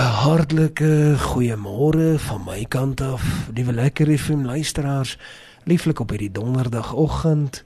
[0.00, 3.22] 'n Hartlike goeiemôre van my kant af.
[3.54, 5.18] Liewe lekker FM luisteraars,
[5.64, 7.64] lieflik op hierdie donderdagoggend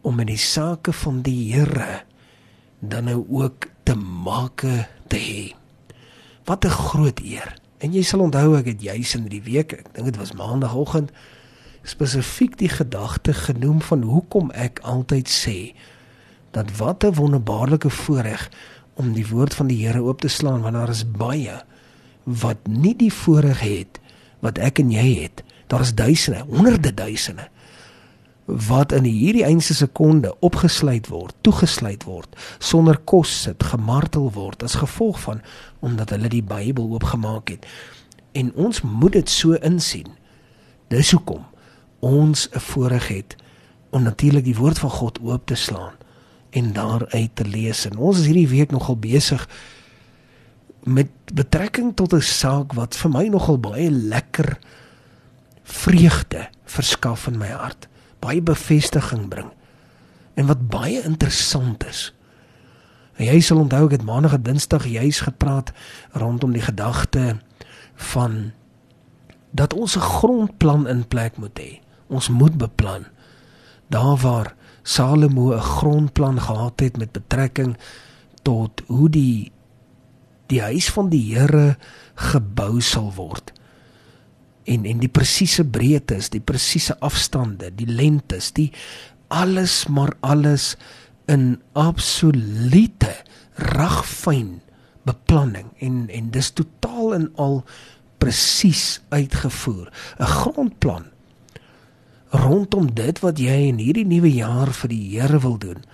[0.00, 2.02] om met die sake van die Here
[2.78, 4.66] dan nou ook te maak
[5.06, 5.54] te hê.
[6.44, 7.56] Wat 'n groot eer.
[7.78, 11.10] En jy sal onthou ek het juis in die week, ek dink dit was maandagooggend,
[11.82, 15.74] spesifiek die gedagte genoem van hoekom ek altyd sê
[16.50, 18.50] dat wat 'n wonderbaarlike voorreg
[18.96, 21.60] om die woord van die Here oop te slaan want daar is baie
[22.24, 24.00] wat nie die voorreg het
[24.44, 25.42] wat ek en jy het.
[25.70, 27.48] Daar is duisende, honderde duisende
[28.46, 34.78] wat in hierdie eense sekonde opgesluit word, toegesluit word, sonder kos sit, gemartel word as
[34.78, 35.42] gevolg van
[35.82, 37.66] omdat hulle die Bybel oopgemaak het.
[38.38, 40.14] En ons moet dit so insien.
[40.94, 41.42] Dis hoekom
[41.98, 43.36] ons 'n voorreg het
[43.90, 45.98] om natuurlik die woord van God oop te slaan
[46.56, 47.84] en daaruit te lees.
[47.88, 49.44] En ons is hierdie week nogal besig
[50.86, 54.58] met betrekking tot 'n saak wat vir my nogal baie lekker
[55.62, 57.88] vreugde verskaf in my hart,
[58.20, 59.50] baie bevestiging bring
[60.34, 62.12] en wat baie interessant is.
[63.16, 65.72] En jy sal onthou ek het maandag en dinsdag juis gepraat
[66.12, 67.36] rondom die gedagte
[68.12, 68.52] van
[69.50, 71.80] dat ons 'n grondplan in plek moet hê.
[72.06, 73.06] Ons moet beplan.
[73.88, 77.76] Daar waar Salomo 'n grondplan gehad het met betrekking
[78.42, 79.52] tot hoe die
[80.46, 81.76] die huis van die Here
[82.14, 83.52] gebou sal word.
[84.64, 88.72] En en die presiese breedtes, die presiese afstande, die lengtes, die
[89.28, 90.76] alles maar alles
[91.26, 93.14] in absolute
[93.54, 94.60] ragfyn
[95.06, 97.64] beplanning en en dis totaal en al
[98.18, 99.90] presies uitgevoer.
[100.18, 101.04] 'n Grondplan
[102.30, 105.84] rondom dit wat jy in hierdie nuwe jaar vir die Here wil doen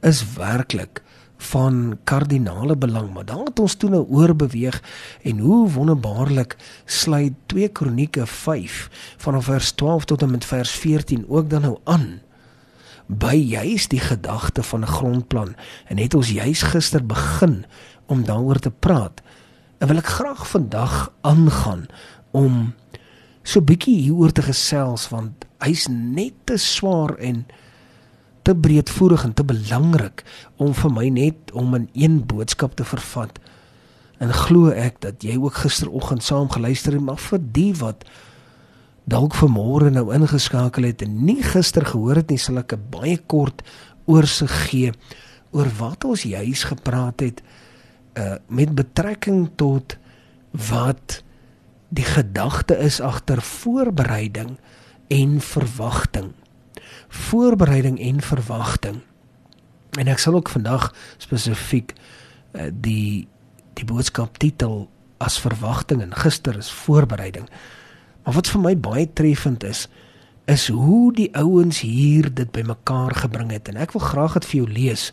[0.00, 1.02] is werklik
[1.40, 3.12] van kardinale belang.
[3.12, 4.82] Maar dan het ons toe nou oor beweeg
[5.22, 8.88] en hoe wonderbaarlik sluit 2 Kronieke 5
[9.18, 12.20] vanaf vers 12 tot en met vers 14 ook dan nou aan.
[13.06, 15.54] By juis die gedagte van 'n grondplan
[15.86, 17.64] en het ons juis gister begin
[18.06, 19.22] om daaroor te praat
[19.78, 21.86] en wil ek graag vandag aangaan
[22.30, 22.74] om
[23.42, 27.44] so bietjie hieroor te gesels want hy's net te swaar en
[28.42, 30.24] te breedvoerig en te belangrik
[30.56, 33.38] om vir my net om in een boodskap te vervat.
[34.20, 38.04] En glo ek dat jy ook gisteroggend saam geluister het, maar vir die wat
[39.10, 43.18] dalk vanmôre nou ingeskakel het en nie gister gehoor het nie, sal ek 'n baie
[43.18, 43.62] kort
[44.06, 44.92] oorsig gee
[45.52, 47.42] oor wat ons juis gepraat het
[48.18, 49.96] uh met betrekking tot
[50.50, 51.22] wat
[51.90, 54.58] die gedagte is agter voorbereiding
[55.10, 56.32] en verwagting.
[57.08, 59.00] Voorbereiding en verwagting.
[59.98, 61.94] En ek sal ook vandag spesifiek
[62.54, 63.26] uh, die
[63.78, 64.90] die boodskap titel
[65.22, 67.46] as verwagting en gister is voorbereiding.
[68.24, 69.86] Maar wat vir my baie treffend is,
[70.50, 74.58] is hoe die ouens hier dit bymekaar gebring het en ek wil graag dit vir
[74.60, 75.04] jou lees.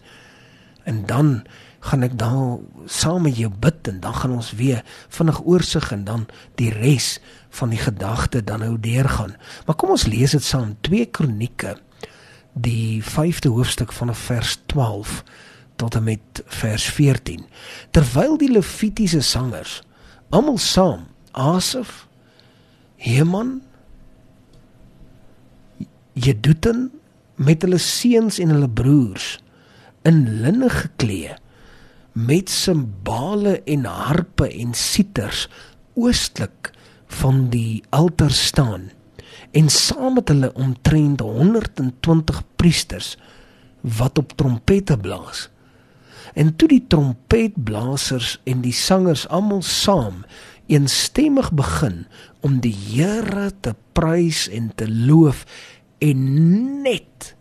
[0.90, 1.32] En dan
[1.80, 4.84] gaan ek dan saam met jou bid en dan gaan ons weer
[5.14, 7.18] vinnig oorsig en dan die res
[7.50, 9.36] van die gedagte dan nou deurgaan.
[9.66, 11.78] Maar kom ons lees dit saam 2 Kronieke
[12.54, 15.24] die 5de hoofstuk van vers 12
[15.78, 17.46] tot en met vers 14.
[17.92, 19.82] Terwyl die Levitiese sangers
[20.30, 22.08] almal saam Asaf,
[22.98, 23.62] Heman,
[26.18, 26.90] Jedutun
[27.38, 29.36] met hulle seuns en hulle broers
[30.08, 31.36] in linne geklee
[32.18, 35.46] met simbale en harpe en siters
[35.94, 36.72] oostlik
[37.20, 38.90] van die altaar staan
[39.52, 43.14] en saam met hulle omtrent 120 priesters
[43.82, 45.48] wat op trompette blaas.
[46.34, 50.24] En toe die trompetblasers en die sangers almal saam
[50.68, 52.06] eensstemmig begin
[52.42, 55.46] om die Here te prys en te loof
[56.04, 56.22] en
[56.82, 57.37] net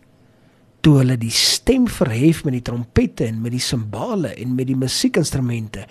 [0.87, 4.77] toe hulle die stem verhef met die trompette en met die simbale en met die
[4.79, 5.81] musiekinstrumente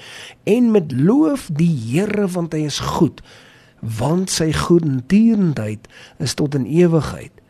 [0.49, 3.21] en met loof die Here want hy is goed
[3.99, 5.85] want sy goedertierenheid
[6.25, 7.43] is tot in ewigheid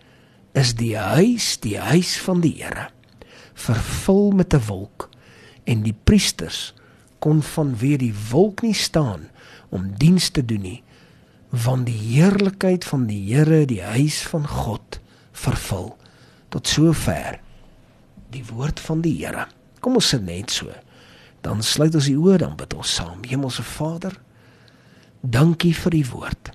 [0.58, 2.88] is die huis die huis van die Here
[3.54, 5.06] vervul met 'n wolk
[5.70, 6.75] en die priesters
[7.22, 9.31] kon vanweer die wolk nie staan
[9.70, 10.82] om diens te doen nie
[11.50, 14.99] want die heerlikheid van die Here die huis van God
[15.31, 15.94] vervul
[16.48, 17.40] tot sover
[18.34, 19.46] die woord van die Here.
[19.81, 20.72] Kom ons sit net so.
[21.44, 23.22] Dan sluit ons die oë dan bid ons saam.
[23.26, 24.16] Hemelse Vader,
[25.22, 26.50] dankie vir u woord.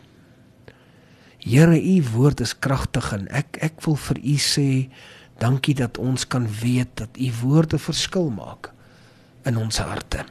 [1.42, 4.68] Here, u woord is kragtig en ek ek wil vir u sê
[5.42, 8.70] dankie dat ons kan weet dat u woorde verskil maak
[9.50, 10.26] in ons harte.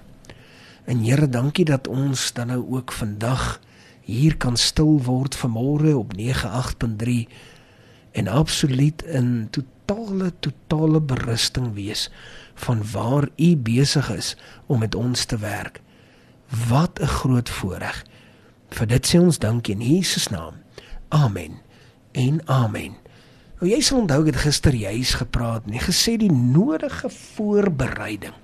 [0.87, 3.59] En Here, dankie dat ons dan nou ook vandag
[4.07, 7.27] hier kan stil word vanmôre op 98.3
[8.13, 12.11] en absoluut in totale totale berusting wees
[12.55, 14.37] van waar u besig is
[14.67, 15.81] om met ons te werk.
[16.69, 18.05] Wat 'n groot voorreg.
[18.71, 20.55] Vir dit sê ons dankie in Jesus naam.
[21.09, 21.61] Amen.
[22.13, 22.97] En amen.
[23.61, 28.35] Nou jy sal onthou het gister juis gepraat en gesê die nodige voorbereiding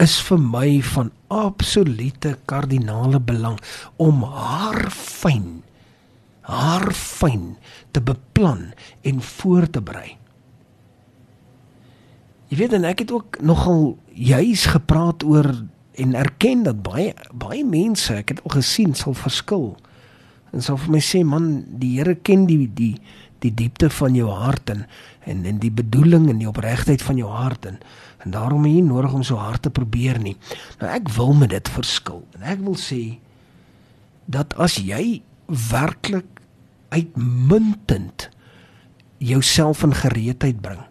[0.00, 3.58] is vir my van absolute kardinale belang
[4.00, 5.60] om haar fyn
[6.50, 7.54] haar fyn
[7.94, 8.70] te beplan
[9.06, 10.16] en voor te berei.
[12.50, 15.52] Jy weet en ek het ook nogal juis gepraat oor
[16.00, 19.76] en erken dat baie baie mense, ek het al gesien, sal verskil.
[20.50, 22.96] En sal vir my sê man, die Here ken die die
[23.40, 24.84] die diepte van jou hart en
[25.28, 27.78] en en die bedoeling en die opregtheid van jou hart en
[28.24, 30.36] en daarom nie nodig om so hard te probeer nie.
[30.80, 32.24] Nou ek wil met dit verskil.
[32.36, 33.20] En ek wil sê
[34.26, 35.22] dat as jy
[35.70, 36.39] werklik
[36.90, 38.28] uitmuntend
[39.18, 40.82] jouself in gereedheid bring,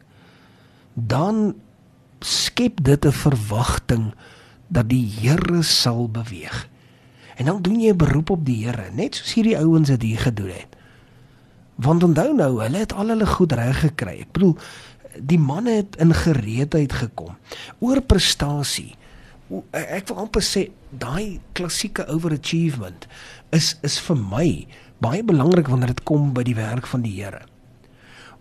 [0.93, 1.55] dan
[2.19, 4.13] skep dit 'n verwagting
[4.67, 6.67] dat die Here sal beweeg.
[7.35, 10.19] En dan doen jy 'n beroep op die Here, net soos hierdie ouens dit hier
[10.19, 10.75] gedoen het.
[11.75, 14.19] Want onthou nou, hulle het al hulle goed reg gekry.
[14.19, 14.57] Ek bedoel,
[15.17, 17.37] die manne het in gereedheid gekom.
[17.79, 18.95] Oor prestasie.
[19.71, 23.07] Ek wil amper sê daai klassieke overachievement
[23.49, 24.67] is is vir my
[24.99, 27.45] baie belangrik wanneer dit kom by die werk van die Here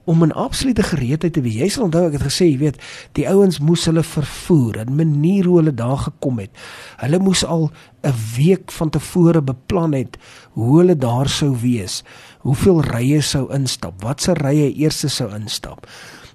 [0.09, 1.55] om 'n absolute gereedheid te wees.
[1.55, 2.81] Jy sal onthou ek het gesê, jy weet,
[3.13, 6.51] die ouens moes hulle vervoer, 'n manier hoe hulle daar gekom het.
[6.97, 7.71] Hulle moes al
[8.03, 10.17] 'n week van tevore beplan het
[10.53, 12.03] hoe hulle daar sou wees.
[12.39, 14.03] Hoeveel rye sou instap?
[14.03, 15.87] Watse rye eers sou instap?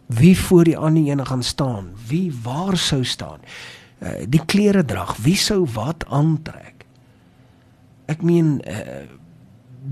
[0.06, 1.92] Wie voor die ander een gaan staan?
[2.08, 3.40] Wie waar sou staan?
[4.00, 6.86] Uh, die klere drag, wie sou wat aantrek?
[8.06, 8.74] Ek meen uh,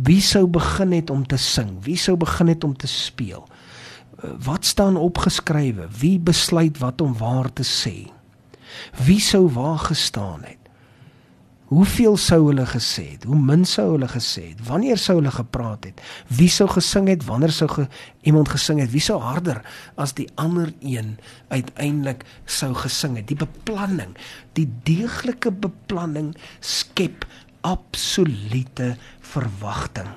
[0.04, 1.78] wie sou begin het om te sing?
[1.84, 3.48] Wie sou begin het om te speel?
[4.22, 5.88] wat staan opgeskrywe?
[6.00, 8.12] Wie besluit wat om waar te sê?
[9.06, 10.58] Wie sou waar gestaan het?
[11.72, 13.24] Hoeveel sou hulle gesê het?
[13.24, 14.64] Hoe min sou hulle gesê het?
[14.68, 16.02] Wanneer sou hulle gepraat het?
[16.28, 17.24] Wie sou gesing het?
[17.26, 17.86] Wanneer sou ge
[18.28, 18.92] iemand gesing het?
[18.92, 19.62] Wie sou harder
[19.96, 21.16] as die ander een
[21.48, 23.30] uiteindelik sou gesing het?
[23.32, 24.12] Die beplanning,
[24.60, 27.24] die deeglike beplanning skep
[27.62, 30.10] absolute verwagting.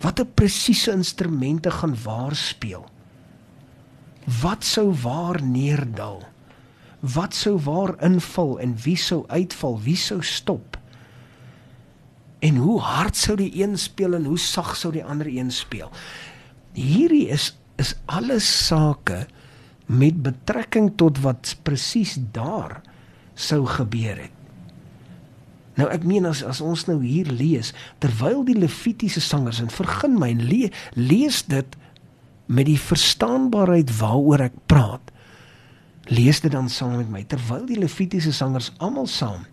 [0.00, 2.86] Watter presiese instrumente gaan waar speel.
[4.40, 6.22] Wat sou waar neerdal?
[7.00, 9.80] Wat sou waar inval en wie sou uitval?
[9.82, 10.78] Wie sou stop?
[12.38, 15.90] En hoe hard sou die een speel en hoe sag sou die ander een speel?
[16.72, 19.26] Hierdie is is alles sake
[19.86, 22.80] met betrekking tot wat presies daar
[23.38, 24.37] sou gebeur het
[25.78, 27.72] Nou ek meen as as ons nou hier lees
[28.02, 31.78] terwyl die levitiese sangers en vergun my en le, lees dit
[32.48, 35.12] met die verstaanbaarheid waaroor ek praat.
[36.08, 39.44] Lees dit dan saam met my terwyl die levitiese sangers almal saam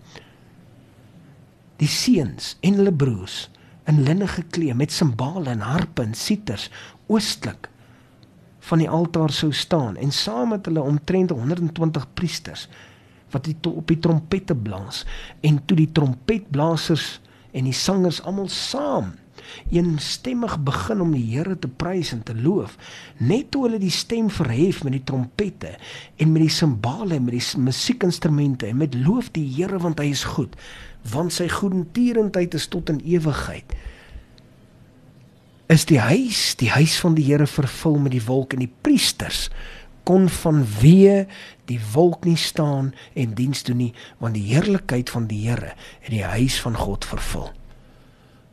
[1.81, 3.45] die seuns en hulle broers
[3.89, 6.69] in linne geklee met simbale en harpe en siters
[7.11, 7.69] oostlik
[8.65, 12.67] van die altaar sou staan en saam met hulle omtrent 120 priesters
[13.33, 15.03] wat die op die trompette blaas.
[15.41, 17.19] En toe die trompetblasers
[17.55, 19.13] en die sangers almal saam
[19.69, 22.75] eenstemmig begin om die Here te prys en te loof
[23.17, 25.75] net toe hulle die stem verhef met die trompette
[26.21, 30.09] en met die simbale en met die musiekinstrumente en met loof die Here want hy
[30.13, 30.55] is goed
[31.11, 33.75] want sy goedertierendheid is tot in ewigheid.
[35.69, 39.47] Is die huis die huis van die Here vervul met die wolk en die priesters
[40.07, 41.25] kon vanweë
[41.69, 46.11] die wolk nie staan en diens doen nie want die heerlikheid van die Here het
[46.13, 47.49] die huis van God vervul.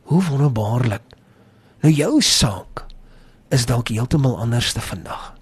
[0.09, 1.05] Hoe wonderbaarlik.
[1.83, 2.85] Nou jou saak
[3.53, 5.33] is dalk heeltemal anders te vandag.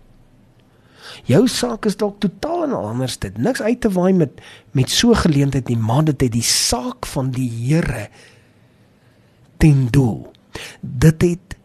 [1.27, 3.37] Jou saak is dalk totaal en anders dit.
[3.37, 4.41] Niks uit te waai met
[4.71, 8.07] met so geleentheid nie, maar dit het die saak van die Here
[9.61, 10.31] ten doel.
[10.81, 11.57] Dit het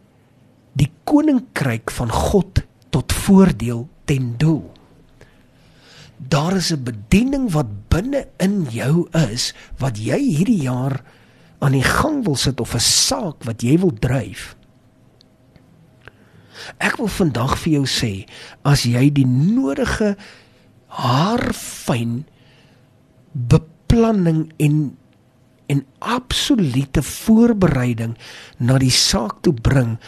[0.77, 2.66] die koninkryk van God
[2.97, 4.73] tot voordeel ten doel.
[6.17, 11.05] Daar is 'n bediening wat binne in jou is wat jy hierdie jaar
[11.59, 14.57] aan die gang wil sit of 'n saak wat jy wil dryf.
[16.79, 18.25] Ek wil vandag vir jou sê
[18.63, 20.17] as jy die nodige
[20.87, 22.25] haarfyn
[23.33, 24.97] beplanning en
[25.67, 28.17] en absolute voorbereiding
[28.59, 29.99] na die saak toe bring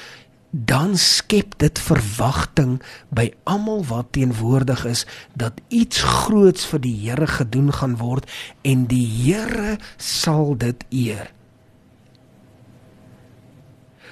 [0.65, 2.79] dan skep dit verwagting
[3.15, 5.05] by almal wat teenwoordig is
[5.39, 8.27] dat iets groots vir die Here gedoen gaan word
[8.67, 11.31] en die Here sal dit eer.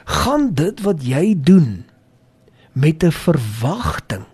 [0.06, 1.82] Gaan dit wat jy doen
[2.72, 4.24] met 'n verwagting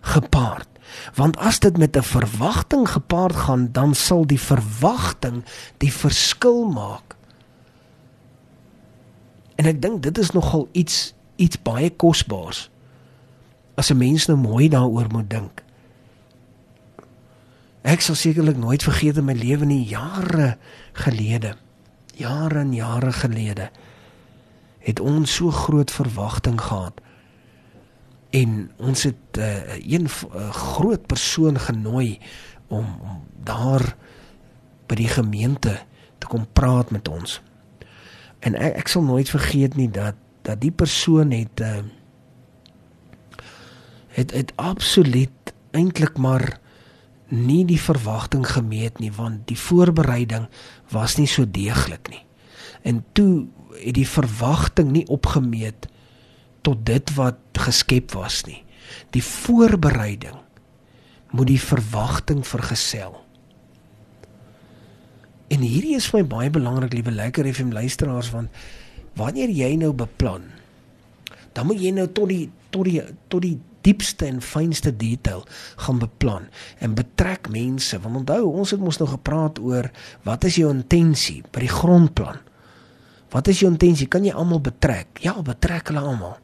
[0.00, 0.68] gepaard.
[1.14, 5.44] Want as dit met 'n verwagting gepaard gaan, dan sal die verwagting
[5.76, 7.16] die verskil maak.
[9.56, 12.68] En ek dink dit is nogal iets iets baie kosbaars.
[13.74, 15.62] As 'n mens nou mooi daaroor moet dink.
[17.82, 20.58] Ek sal sekerlik nooit vergeet in my lewe nie jare
[20.92, 21.56] gelede.
[22.14, 23.70] Jare en jare gelede
[24.80, 27.00] het ons so groot verwagting gehad
[28.30, 32.18] en ons het uh, een uh, groot persoon genooi
[32.68, 33.96] om, om daar
[34.86, 35.78] by die gemeente
[36.18, 37.40] te kom praat met ons.
[38.40, 40.14] En ek, ek sal nooit vergeet nie dat
[40.50, 41.78] dat die persoon het uh,
[44.16, 46.58] het het absoluut eintlik maar
[47.30, 50.48] nie die verwagting gemeet nie want die voorbereiding
[50.90, 52.24] was nie so deeglik nie.
[52.82, 53.46] En toe
[53.78, 55.86] het die verwagting nie opgemeet
[56.66, 58.64] tot dit wat geskep was nie.
[59.14, 60.36] Die voorbereiding
[61.30, 63.14] moet die verwagting vergesel.
[65.50, 68.50] En hierdie is vir my baie belangrik, liewe lekker FM luisteraars, want
[69.18, 70.46] wanneer jy nou beplan,
[71.52, 75.40] dan moet jy nou tot die tot die tot die diepste en fynste detail
[75.80, 77.96] gaan beplan en betrek mense.
[77.98, 79.88] Want onthou, ons het mos nou gepraat oor
[80.28, 82.38] wat is jou intensie by die grondplan?
[83.32, 84.10] Wat is jou intensie?
[84.10, 85.22] Kan jy almal betrek?
[85.24, 86.38] Ja, betrek hulle almal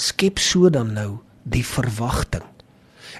[0.00, 2.46] skep so dan nou die verwagting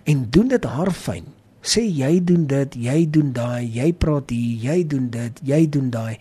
[0.09, 1.29] en doen dit haarfyn
[1.61, 5.91] sê jy doen dit jy doen daai jy praat hier jy doen dit jy doen
[5.93, 6.17] daai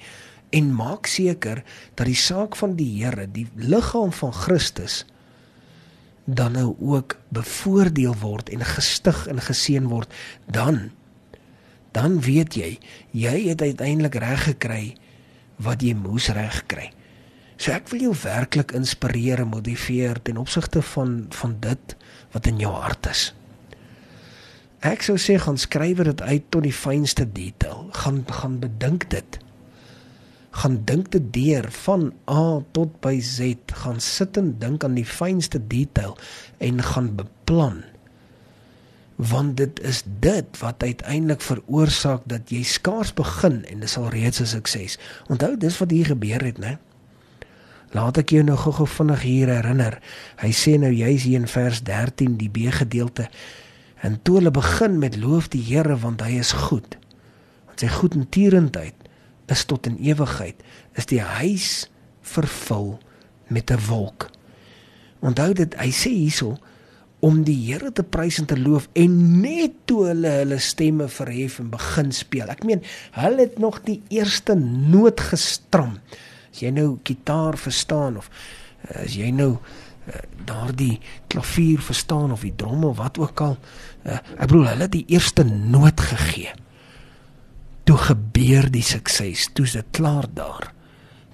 [0.56, 1.64] en maak seker
[1.96, 5.06] dat die saak van die Here die liggaam van Christus
[6.26, 10.14] dan nou ook bevoordeel word en gestig en geseën word
[10.46, 10.90] dan
[11.92, 12.78] dan weet jy
[13.12, 14.84] jy het uiteindelik reg gekry
[15.58, 16.92] wat jy moes reg kry
[17.60, 21.96] So ek wil jou werklik inspireer en motiveer ten opsigte van van dit
[22.32, 23.24] wat in jou hart is.
[24.80, 27.90] Ek sou sê gaan skryf dit uit tot die fynste detail.
[28.00, 29.40] Gaan gaan bedink dit.
[30.60, 33.56] Gaan dink dit deur van A tot by Z.
[33.84, 36.18] Gaan sit en dink aan die fynste detail
[36.58, 37.84] en gaan beplan.
[39.16, 44.42] Want dit is dit wat uiteindelik veroorsaak dat jy skaars begin en dit sal reeds
[44.42, 45.00] 'n sukses.
[45.28, 46.78] Onthou dis wat hier gebeur het, né?
[47.92, 50.00] Laat ek jou nou gou-gou vinnig hier herinner.
[50.38, 53.30] Hy sê nou jy's hier in vers 13 die B gedeelte.
[54.02, 56.98] En toe hulle begin met loof die Here want hy is goed.
[57.66, 59.09] Want sy goedendierendheid
[59.50, 60.64] is tot in ewigheid.
[60.98, 61.90] Is die huis
[62.22, 62.98] vervul
[63.48, 64.30] met 'n wolk.
[65.20, 66.58] Onthou dit, hy sê hierso
[67.20, 71.60] om die Here te prys en te loof en net toe hulle hulle stemme verhef
[71.60, 72.48] en begin speel.
[72.48, 76.00] Ek meen, hulle het nog die eerste noot gestram
[76.50, 81.00] as jy nou gitaar verstaan of uh, as jy nou uh, daardie
[81.32, 83.58] klavier verstaan of die dromme of wat ook al
[84.06, 86.56] uh, ek bedoel hulle het die eerste noot gegee
[87.90, 89.48] toe gebeur die sukses.
[89.58, 90.70] Toe is dit klaar daar.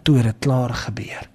[0.08, 1.28] Toe het dit klaar gebeur.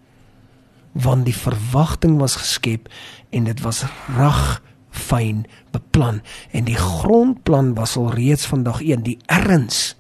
[0.97, 2.89] Want die verwagting was geskep
[3.29, 3.85] en dit was
[4.17, 6.23] reg fyn beplan.
[6.57, 9.95] En die grondplan was al reeds vandag 1 die erns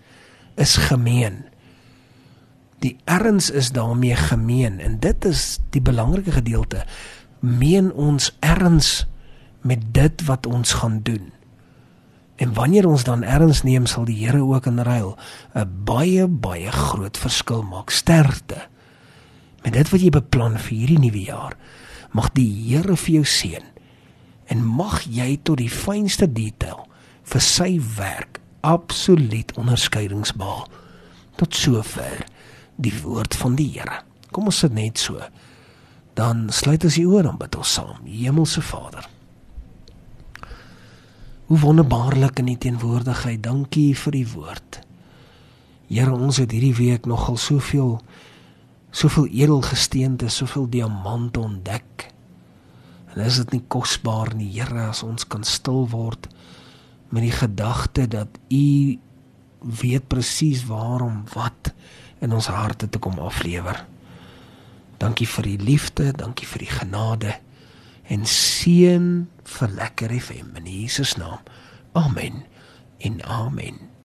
[0.56, 1.44] is gemeen.
[2.80, 4.80] Die erns is daarmee gemeen.
[4.80, 6.86] En dit is die belangrike gedeelte.
[7.44, 9.04] Meen ons erns
[9.60, 11.28] met dit wat ons gaan doen
[12.40, 15.16] en wanneer ons dan erns neem sal die Here ook in ruil
[15.54, 18.68] 'n baie baie groot verskil maak sterkte
[19.62, 21.56] met dit wat jy beplan vir hierdie nuwe jaar
[22.12, 23.64] mag die Here vir jou seën
[24.50, 26.86] en mag jy tot die fynste detail
[27.22, 30.66] vir sy werk absoluut onderskeidingsbaar
[31.36, 32.24] tot sover
[32.80, 34.02] die woord van die Here.
[34.32, 35.20] Kom ons sit net so.
[36.18, 38.04] Dan sluit ons die oor en bid ons saam.
[38.04, 39.06] Hemelse Vader.
[41.50, 43.42] Hoe wonderbaarlik in U teenwoordigheid.
[43.42, 44.76] Dankie vir die woord.
[45.88, 47.96] Here, ons het hierdie week nogal soveel
[48.94, 52.06] soveel edelgesteente, soveel diamante ontdek.
[53.10, 56.30] En is dit nie kosbaar nie, Here, as ons kan stil word
[57.10, 58.98] met die gedagte dat U
[59.82, 61.74] weet presies waarom wat
[62.22, 63.82] in ons harte te kom aflewer.
[65.02, 67.38] Dankie vir die liefde, dankie vir die genade
[68.10, 69.06] en seën
[69.58, 71.42] vir lekker FM in Jesus naam.
[71.94, 72.44] Amen.
[72.98, 73.89] En amen.